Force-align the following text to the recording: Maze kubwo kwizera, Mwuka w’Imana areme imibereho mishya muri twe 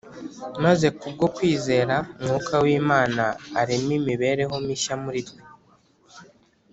Maze 0.63 0.87
kubwo 0.99 1.25
kwizera, 1.35 1.95
Mwuka 2.21 2.55
w’Imana 2.63 3.23
areme 3.61 3.91
imibereho 3.99 4.55
mishya 4.65 4.95
muri 5.03 5.19
twe 5.27 5.41